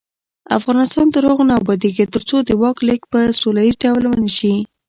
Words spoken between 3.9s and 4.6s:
ونشي.